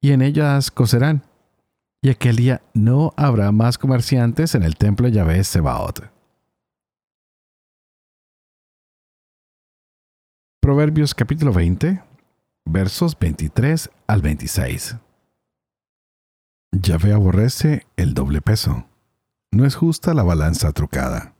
y 0.00 0.10
en 0.10 0.22
ellas 0.22 0.72
cocerán. 0.72 1.22
y 2.02 2.10
aquel 2.10 2.34
día 2.34 2.62
no 2.74 3.14
habrá 3.16 3.52
más 3.52 3.78
comerciantes 3.78 4.56
en 4.56 4.64
el 4.64 4.74
templo 4.74 5.06
de 5.06 5.12
Yahvé 5.12 5.44
Sebaot. 5.44 6.00
Proverbios 10.60 11.14
capítulo 11.14 11.52
20, 11.52 12.02
versos 12.64 13.16
23 13.16 13.88
al 14.08 14.20
26. 14.20 14.96
Yahvé 16.72 17.12
aborrece 17.12 17.86
el 17.94 18.14
doble 18.14 18.40
peso. 18.40 18.88
No 19.52 19.66
es 19.66 19.74
justa 19.74 20.14
la 20.14 20.22
balanza 20.22 20.72
trucada. 20.72 21.34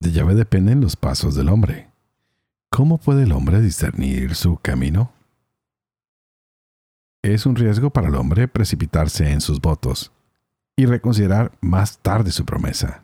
De 0.00 0.10
Yahvé 0.10 0.34
dependen 0.34 0.80
los 0.80 0.96
pasos 0.96 1.34
del 1.34 1.48
hombre. 1.48 1.90
¿Cómo 2.70 2.98
puede 2.98 3.24
el 3.24 3.32
hombre 3.32 3.60
discernir 3.60 4.34
su 4.34 4.56
camino? 4.56 5.12
es 7.32 7.46
un 7.46 7.56
riesgo 7.56 7.88
para 7.88 8.08
el 8.08 8.16
hombre 8.16 8.48
precipitarse 8.48 9.30
en 9.30 9.40
sus 9.40 9.58
votos 9.60 10.12
y 10.76 10.84
reconsiderar 10.84 11.56
más 11.62 11.98
tarde 11.98 12.30
su 12.30 12.44
promesa. 12.44 13.02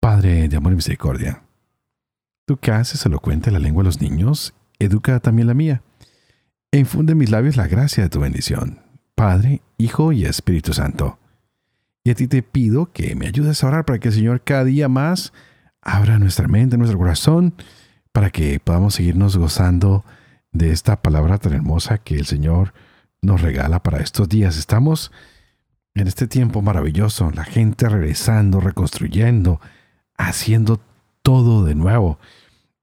Padre 0.00 0.48
de 0.48 0.56
amor 0.56 0.72
y 0.72 0.76
misericordia, 0.76 1.42
tú 2.46 2.56
que 2.56 2.72
haces 2.72 3.04
elocuente 3.04 3.50
la 3.50 3.58
lengua 3.58 3.82
de 3.82 3.88
los 3.88 4.00
niños, 4.00 4.54
educa 4.78 5.20
también 5.20 5.46
la 5.46 5.54
mía, 5.54 5.82
infunde 6.78 7.12
en 7.12 7.18
mis 7.18 7.30
labios 7.30 7.56
la 7.56 7.66
gracia 7.66 8.04
de 8.04 8.08
tu 8.08 8.20
bendición, 8.20 8.80
Padre, 9.14 9.62
Hijo 9.76 10.12
y 10.12 10.24
Espíritu 10.24 10.72
Santo. 10.72 11.18
Y 12.04 12.10
a 12.10 12.14
ti 12.14 12.28
te 12.28 12.42
pido 12.42 12.92
que 12.92 13.14
me 13.14 13.26
ayudes 13.26 13.62
a 13.62 13.66
orar 13.66 13.84
para 13.84 13.98
que 13.98 14.08
el 14.08 14.14
Señor 14.14 14.42
cada 14.42 14.64
día 14.64 14.88
más 14.88 15.32
abra 15.82 16.18
nuestra 16.18 16.48
mente, 16.48 16.78
nuestro 16.78 16.98
corazón, 16.98 17.54
para 18.12 18.30
que 18.30 18.60
podamos 18.60 18.94
seguirnos 18.94 19.36
gozando 19.36 20.04
de 20.52 20.70
esta 20.72 21.02
palabra 21.02 21.38
tan 21.38 21.52
hermosa 21.52 21.98
que 21.98 22.16
el 22.16 22.26
Señor 22.26 22.72
nos 23.22 23.42
regala 23.42 23.82
para 23.82 23.98
estos 23.98 24.28
días. 24.28 24.56
Estamos 24.56 25.12
en 25.94 26.06
este 26.06 26.26
tiempo 26.26 26.62
maravilloso, 26.62 27.30
la 27.32 27.44
gente 27.44 27.88
regresando, 27.88 28.60
reconstruyendo, 28.60 29.60
haciendo 30.16 30.80
todo 31.22 31.64
de 31.64 31.74
nuevo. 31.74 32.18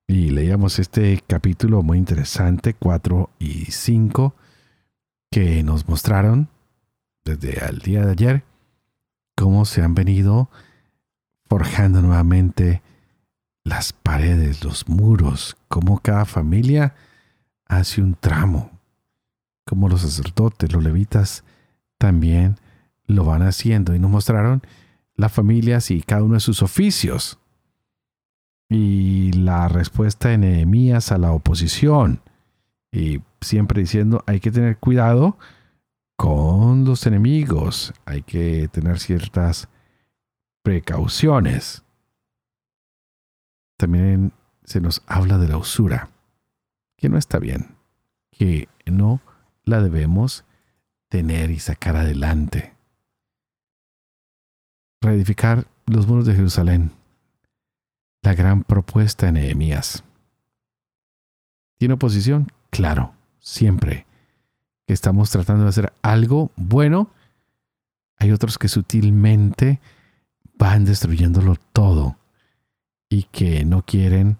Y 0.09 0.29
leíamos 0.29 0.79
este 0.79 1.21
capítulo 1.27 1.83
muy 1.83 1.97
interesante, 1.97 2.73
4 2.73 3.29
y 3.39 3.65
5, 3.65 4.33
que 5.29 5.61
nos 5.63 5.89
mostraron 5.89 6.47
desde 7.25 7.65
el 7.65 7.79
día 7.79 8.05
de 8.05 8.11
ayer 8.11 8.43
cómo 9.35 9.65
se 9.65 9.81
han 9.81 9.95
venido 9.95 10.49
forjando 11.49 12.01
nuevamente 12.01 12.81
las 13.65 13.91
paredes, 13.91 14.63
los 14.63 14.87
muros, 14.87 15.57
como 15.67 15.99
cada 15.99 16.23
familia 16.23 16.95
hace 17.65 18.01
un 18.01 18.15
tramo, 18.15 18.71
como 19.65 19.89
los 19.89 20.03
sacerdotes, 20.03 20.71
los 20.71 20.81
levitas 20.81 21.43
también 21.97 22.55
lo 23.07 23.25
van 23.25 23.41
haciendo 23.41 23.93
y 23.93 23.99
nos 23.99 24.09
mostraron 24.09 24.61
las 25.15 25.33
familias 25.33 25.91
y 25.91 26.01
cada 26.01 26.23
uno 26.23 26.35
de 26.35 26.39
sus 26.39 26.61
oficios. 26.63 27.39
Y 28.69 29.31
la 29.33 29.69
respuesta 29.69 30.29
de 30.29 30.37
Nehemías 30.37 31.11
a 31.11 31.17
la 31.17 31.31
oposición. 31.31 32.21
Y 32.91 33.21
siempre 33.41 33.81
diciendo, 33.81 34.23
hay 34.27 34.39
que 34.39 34.51
tener 34.51 34.77
cuidado 34.77 35.37
con 36.15 36.83
los 36.83 37.05
enemigos, 37.05 37.93
hay 38.05 38.23
que 38.23 38.67
tener 38.69 38.99
ciertas 38.99 39.69
precauciones 40.63 41.83
también 43.77 44.33
se 44.63 44.81
nos 44.81 45.03
habla 45.05 45.37
de 45.37 45.47
la 45.47 45.57
usura, 45.57 46.09
que 46.97 47.09
no 47.09 47.17
está 47.17 47.39
bien, 47.39 47.75
que 48.31 48.67
no 48.85 49.21
la 49.63 49.81
debemos 49.81 50.43
tener 51.09 51.51
y 51.51 51.59
sacar 51.59 51.95
adelante. 51.95 52.73
Reedificar 54.99 55.67
los 55.85 56.07
muros 56.07 56.25
de 56.25 56.33
Jerusalén, 56.33 56.91
la 58.27 58.35
gran 58.35 58.63
propuesta 58.63 59.27
de 59.27 59.31
Nehemías. 59.31 60.03
¿Tiene 61.77 61.93
oposición? 61.93 62.51
Claro, 62.71 63.13
siempre. 63.39 64.05
Que 64.85 64.91
estamos 64.91 65.31
tratando 65.31 65.63
de 65.63 65.69
hacer 65.69 65.93
algo 66.01 66.51
bueno, 66.57 67.09
hay 68.17 68.33
otros 68.33 68.57
que 68.57 68.67
sutilmente 68.67 69.79
van 70.57 70.83
destruyéndolo 70.83 71.55
todo 71.71 72.17
y 73.07 73.23
que 73.31 73.63
no 73.63 73.83
quieren 73.83 74.35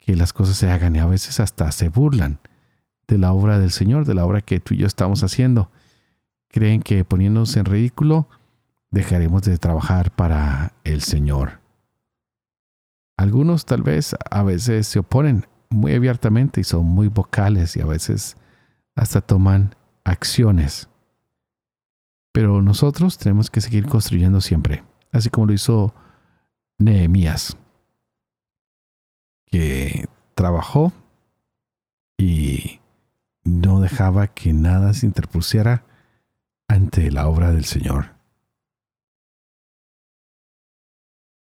que 0.00 0.16
las 0.16 0.32
cosas 0.32 0.56
se 0.56 0.68
hagan 0.68 0.96
y 0.96 0.98
a 0.98 1.06
veces 1.06 1.38
hasta 1.38 1.70
se 1.70 1.88
burlan 1.88 2.40
de 3.06 3.16
la 3.16 3.32
obra 3.32 3.60
del 3.60 3.70
Señor, 3.70 4.06
de 4.06 4.14
la 4.14 4.26
obra 4.26 4.40
que 4.40 4.58
tú 4.58 4.74
y 4.74 4.78
yo 4.78 4.88
estamos 4.88 5.22
haciendo. 5.22 5.70
Creen 6.48 6.82
que 6.82 7.04
poniéndonos 7.04 7.56
en 7.56 7.66
ridículo 7.66 8.26
dejaremos 8.90 9.42
de 9.42 9.56
trabajar 9.56 10.10
para 10.10 10.72
el 10.82 11.02
Señor. 11.02 11.59
Algunos 13.20 13.66
tal 13.66 13.82
vez 13.82 14.16
a 14.30 14.42
veces 14.42 14.86
se 14.86 15.00
oponen 15.00 15.46
muy 15.68 15.92
abiertamente 15.92 16.62
y 16.62 16.64
son 16.64 16.86
muy 16.86 17.08
vocales 17.08 17.76
y 17.76 17.82
a 17.82 17.84
veces 17.84 18.38
hasta 18.94 19.20
toman 19.20 19.74
acciones. 20.04 20.88
Pero 22.32 22.62
nosotros 22.62 23.18
tenemos 23.18 23.50
que 23.50 23.60
seguir 23.60 23.86
construyendo 23.86 24.40
siempre, 24.40 24.84
así 25.12 25.28
como 25.28 25.48
lo 25.48 25.52
hizo 25.52 25.94
Nehemías 26.78 27.58
que 29.44 30.08
trabajó 30.34 30.90
y 32.16 32.80
no 33.44 33.80
dejaba 33.80 34.28
que 34.28 34.54
nada 34.54 34.94
se 34.94 35.04
interpusiera 35.04 35.84
ante 36.68 37.10
la 37.10 37.28
obra 37.28 37.52
del 37.52 37.66
Señor. 37.66 38.14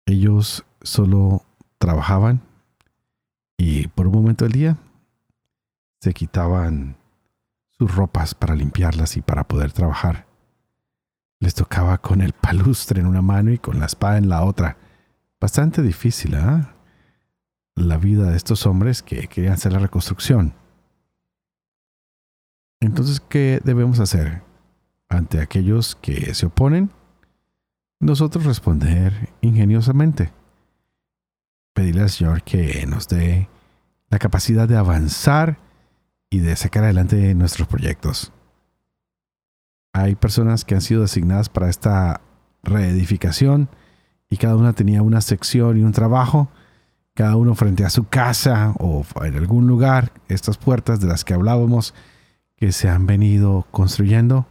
Ellos 0.06 0.66
solo 0.82 1.46
trabajaban 1.84 2.40
y 3.58 3.88
por 3.90 4.08
un 4.08 4.14
momento 4.14 4.46
del 4.46 4.54
día 4.54 4.78
se 6.00 6.14
quitaban 6.14 6.96
sus 7.78 7.94
ropas 7.94 8.36
para 8.36 8.56
limpiarlas 8.56 9.18
y 9.18 9.22
para 9.22 9.44
poder 9.44 9.74
trabajar. 9.74 10.26
Les 11.42 11.54
tocaba 11.54 11.98
con 11.98 12.22
el 12.22 12.32
palustre 12.32 13.02
en 13.02 13.06
una 13.06 13.22
mano 13.22 13.52
y 13.52 13.58
con 13.58 13.82
la 13.82 13.88
espada 13.88 14.18
en 14.18 14.30
la 14.30 14.46
otra. 14.46 14.78
Bastante 15.42 15.82
difícil, 15.82 16.36
¿ah? 16.36 16.74
la 17.76 17.98
vida 17.98 18.32
de 18.32 18.38
estos 18.38 18.66
hombres 18.66 19.04
que 19.04 19.28
querían 19.28 19.56
hacer 19.56 19.74
la 19.74 19.80
reconstrucción. 19.80 20.54
Entonces, 22.80 23.20
¿qué 23.20 23.60
debemos 23.66 24.00
hacer 24.00 24.42
ante 25.10 25.42
aquellos 25.42 25.96
que 25.96 26.34
se 26.34 26.46
oponen? 26.46 26.92
Nosotros 28.00 28.46
responder 28.46 29.34
ingeniosamente. 29.42 30.32
Pedirle 31.74 32.02
al 32.02 32.10
Señor 32.10 32.44
que 32.44 32.86
nos 32.88 33.08
dé 33.08 33.50
la 34.10 34.20
capacidad 34.20 34.68
de 34.68 34.78
avanzar 34.78 35.58
y 36.30 36.40
de 36.40 36.56
sacar 36.56 36.84
adelante 36.84 37.34
nuestros 37.36 37.68
proyectos. 37.68 38.32
Hay 39.94 40.16
personas 40.16 40.66
que 40.66 40.76
han 40.76 40.82
sido 40.82 41.02
designadas 41.02 41.50
para 41.50 41.70
esta 41.70 42.22
reedificación 42.64 43.70
y 44.30 44.38
cada 44.38 44.56
una 44.56 44.74
tenía 44.74 45.02
una 45.02 45.22
sección 45.22 45.78
y 45.78 45.84
un 45.84 45.92
trabajo 45.92 46.50
cada 47.16 47.36
uno 47.36 47.54
frente 47.54 47.86
a 47.86 47.90
su 47.90 48.08
casa 48.08 48.74
o 48.80 49.06
en 49.24 49.36
algún 49.36 49.68
lugar, 49.68 50.12
estas 50.28 50.58
puertas 50.58 51.00
de 51.00 51.08
las 51.08 51.24
que 51.24 51.34
hablábamos 51.34 51.94
que 52.56 52.72
se 52.72 52.90
han 52.90 53.06
venido 53.06 53.68
construyendo 53.72 54.48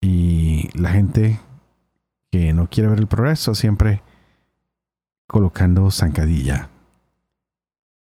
y 0.00 0.70
la 0.78 0.90
gente 0.90 1.38
que 2.30 2.52
no 2.54 2.70
quiere 2.70 2.88
ver 2.88 2.98
el 2.98 3.06
progreso 3.06 3.54
siempre 3.54 4.02
colocando 5.30 5.92
zancadilla, 5.92 6.70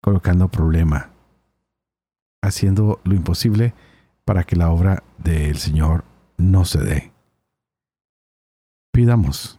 colocando 0.03 0.49
problema, 0.49 1.09
haciendo 2.43 3.01
lo 3.05 3.15
imposible 3.15 3.73
para 4.27 4.45
que 4.45 4.57
la 4.57 4.69
obra 4.69 5.03
del 5.17 5.57
Señor 5.57 6.05
no 6.37 6.67
se 6.67 6.81
dé. 6.81 7.13
Pidamos, 8.93 9.59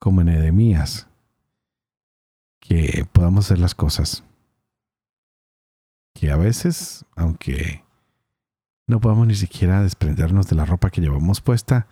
como 0.00 0.22
en 0.22 0.30
Edemías, 0.30 1.06
que 2.58 3.06
podamos 3.12 3.44
hacer 3.44 3.60
las 3.60 3.76
cosas. 3.76 4.24
Que 6.14 6.32
a 6.32 6.36
veces, 6.36 7.04
aunque 7.14 7.84
no 8.88 8.98
podamos 8.98 9.28
ni 9.28 9.36
siquiera 9.36 9.82
desprendernos 9.82 10.48
de 10.48 10.56
la 10.56 10.64
ropa 10.64 10.90
que 10.90 11.00
llevamos 11.00 11.42
puesta, 11.42 11.86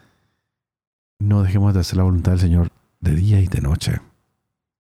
no 1.21 1.45
dejemos 1.45 1.75
de 1.75 1.81
hacer 1.81 1.97
la 1.97 2.03
voluntad 2.03 2.33
del 2.33 2.41
Señor 2.41 2.73
de 2.99 3.15
día 3.15 3.41
y 3.41 3.47
de 3.47 3.61
noche. 3.61 4.01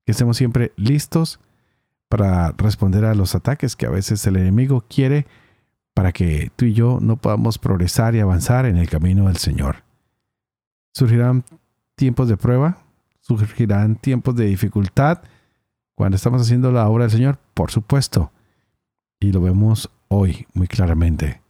Que 0.06 0.12
estemos 0.12 0.38
siempre 0.38 0.72
listos 0.76 1.40
para 2.08 2.52
responder 2.52 3.04
a 3.04 3.14
los 3.14 3.34
ataques 3.34 3.76
que 3.76 3.86
a 3.86 3.90
veces 3.90 4.26
el 4.26 4.36
enemigo 4.36 4.84
quiere 4.88 5.26
para 5.94 6.12
que 6.12 6.50
tú 6.56 6.64
y 6.66 6.74
yo 6.74 6.98
no 7.00 7.16
podamos 7.16 7.58
progresar 7.58 8.14
y 8.14 8.20
avanzar 8.20 8.66
en 8.66 8.76
el 8.76 8.88
camino 8.88 9.26
del 9.26 9.36
Señor. 9.36 9.82
Surgirán 10.94 11.44
tiempos 11.96 12.28
de 12.28 12.36
prueba, 12.36 12.78
surgirán 13.20 13.96
tiempos 13.96 14.36
de 14.36 14.46
dificultad, 14.46 15.22
cuando 15.96 16.16
estamos 16.16 16.42
haciendo 16.42 16.70
la 16.70 16.88
obra 16.88 17.04
del 17.04 17.10
Señor, 17.10 17.38
por 17.54 17.70
supuesto, 17.70 18.30
Y 19.18 19.32
lo 19.32 19.40
vemos 19.40 19.90
hoy 20.08 20.46
muy 20.52 20.68
claramente. 20.68 21.40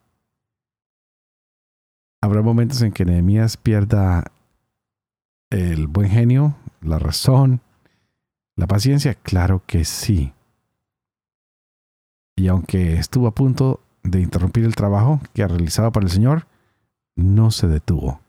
Habrá 2.23 2.40
momentos 2.40 2.81
en 2.83 2.92
que 2.92 3.05
Nehemías 3.05 3.57
pierda 3.57 4.31
el 5.51 5.88
buen 5.88 6.09
genio, 6.09 6.57
la 6.81 7.01
razón, 7.01 7.61
la 8.57 8.66
paciencia. 8.66 9.14
Claro 9.14 9.62
que 9.66 9.85
sí. 9.85 10.33
Y 12.37 12.49
aunque 12.49 12.99
estuvo 12.99 13.27
a 13.27 13.35
punto 13.35 13.81
de 14.03 14.21
interrumpir 14.21 14.64
el 14.64 14.75
trabajo 14.75 15.21
que 15.35 15.47
realizaba 15.47 15.90
para 15.92 16.05
el 16.05 16.12
Señor, 16.12 16.47
no 17.14 17.51
se 17.51 17.69
detuvo. 17.69 18.21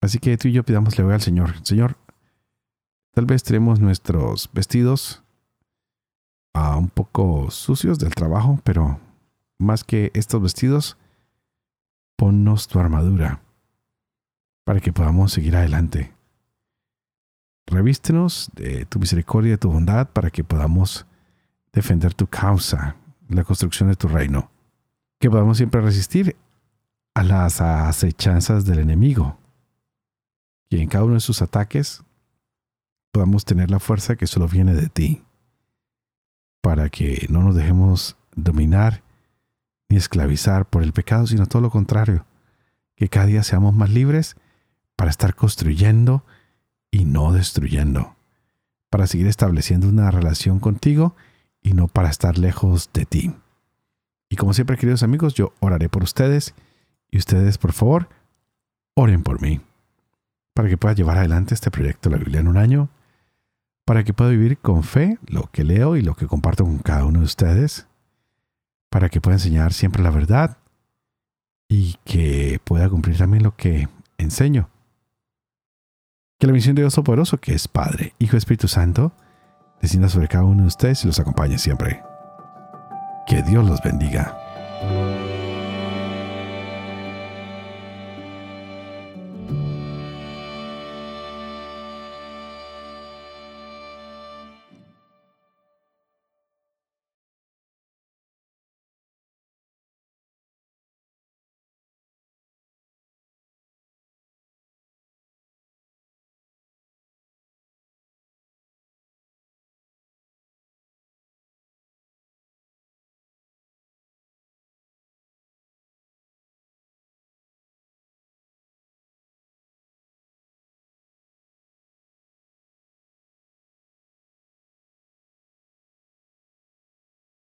Así 0.00 0.18
que 0.18 0.36
tú 0.36 0.48
y 0.48 0.52
yo 0.52 0.64
pidámosle 0.64 1.04
hoy 1.04 1.14
al 1.14 1.20
Señor, 1.20 1.64
Señor, 1.64 1.96
tal 3.14 3.26
vez 3.26 3.44
tenemos 3.44 3.80
nuestros 3.80 4.50
vestidos 4.52 5.22
a 6.54 6.76
un 6.76 6.88
poco 6.88 7.50
sucios 7.50 7.98
del 7.98 8.14
trabajo, 8.14 8.60
pero 8.64 9.00
más 9.58 9.84
que 9.84 10.10
estos 10.14 10.42
vestidos, 10.42 10.98
ponnos 12.16 12.68
tu 12.68 12.78
armadura 12.78 13.40
para 14.64 14.80
que 14.80 14.92
podamos 14.92 15.32
seguir 15.32 15.56
adelante. 15.56 16.12
Revístenos 17.66 18.50
de 18.54 18.84
tu 18.86 18.98
misericordia 18.98 19.54
y 19.54 19.56
tu 19.56 19.70
bondad 19.70 20.08
para 20.08 20.30
que 20.30 20.44
podamos 20.44 21.06
defender 21.72 22.14
tu 22.14 22.26
causa, 22.26 22.96
la 23.28 23.44
construcción 23.44 23.88
de 23.88 23.96
tu 23.96 24.08
reino. 24.08 24.50
Que 25.18 25.30
podamos 25.30 25.56
siempre 25.56 25.80
resistir 25.80 26.36
a 27.14 27.22
las 27.22 27.60
acechanzas 27.60 28.64
del 28.64 28.80
enemigo. 28.80 29.38
Y 30.68 30.80
en 30.80 30.88
cada 30.88 31.04
uno 31.04 31.14
de 31.14 31.20
sus 31.20 31.42
ataques 31.42 32.02
podamos 33.12 33.44
tener 33.44 33.70
la 33.70 33.78
fuerza 33.78 34.16
que 34.16 34.26
solo 34.26 34.48
viene 34.48 34.74
de 34.74 34.88
ti. 34.88 35.22
Para 36.60 36.88
que 36.88 37.26
no 37.30 37.42
nos 37.42 37.54
dejemos 37.54 38.16
dominar 38.34 39.02
ni 39.88 39.96
esclavizar 39.96 40.68
por 40.68 40.82
el 40.82 40.92
pecado, 40.92 41.26
sino 41.26 41.46
todo 41.46 41.62
lo 41.62 41.70
contrario. 41.70 42.24
Que 42.96 43.08
cada 43.08 43.26
día 43.26 43.42
seamos 43.42 43.74
más 43.74 43.90
libres 43.90 44.36
para 44.96 45.10
estar 45.10 45.34
construyendo 45.34 46.24
y 46.92 47.06
no 47.06 47.32
destruyendo. 47.32 48.14
Para 48.90 49.08
seguir 49.08 49.26
estableciendo 49.26 49.88
una 49.88 50.12
relación 50.12 50.60
contigo 50.60 51.16
y 51.60 51.72
no 51.72 51.88
para 51.88 52.10
estar 52.10 52.38
lejos 52.38 52.90
de 52.92 53.06
ti. 53.06 53.34
Y 54.28 54.36
como 54.36 54.54
siempre, 54.54 54.76
queridos 54.76 55.02
amigos, 55.02 55.34
yo 55.34 55.52
oraré 55.58 55.88
por 55.88 56.04
ustedes 56.04 56.54
y 57.10 57.18
ustedes, 57.18 57.58
por 57.58 57.72
favor, 57.72 58.08
oren 58.94 59.22
por 59.22 59.42
mí, 59.42 59.60
para 60.54 60.68
que 60.68 60.76
pueda 60.76 60.94
llevar 60.94 61.18
adelante 61.18 61.54
este 61.54 61.70
proyecto 61.70 62.08
de 62.08 62.16
la 62.16 62.22
Biblia 62.22 62.40
en 62.40 62.48
un 62.48 62.56
año, 62.56 62.88
para 63.84 64.04
que 64.04 64.14
pueda 64.14 64.30
vivir 64.30 64.58
con 64.58 64.84
fe 64.84 65.18
lo 65.26 65.50
que 65.50 65.64
leo 65.64 65.96
y 65.96 66.02
lo 66.02 66.14
que 66.14 66.26
comparto 66.26 66.64
con 66.64 66.78
cada 66.78 67.04
uno 67.04 67.20
de 67.20 67.24
ustedes, 67.24 67.86
para 68.90 69.08
que 69.08 69.20
pueda 69.20 69.36
enseñar 69.36 69.72
siempre 69.72 70.02
la 70.02 70.10
verdad 70.10 70.58
y 71.68 71.96
que 72.04 72.60
pueda 72.64 72.88
cumplir 72.88 73.16
también 73.16 73.42
lo 73.42 73.56
que 73.56 73.88
enseño. 74.18 74.68
Que 76.42 76.48
la 76.48 76.54
misión 76.54 76.74
de 76.74 76.82
Dios 76.82 76.96
Poderoso, 76.96 77.38
que 77.38 77.54
es 77.54 77.68
Padre, 77.68 78.16
Hijo 78.18 78.36
Espíritu 78.36 78.66
Santo, 78.66 79.12
descienda 79.80 80.08
sobre 80.08 80.26
cada 80.26 80.42
uno 80.42 80.62
de 80.62 80.66
ustedes 80.66 81.04
y 81.04 81.06
los 81.06 81.20
acompañe 81.20 81.56
siempre. 81.56 82.02
Que 83.28 83.44
Dios 83.44 83.64
los 83.64 83.80
bendiga. 83.80 84.41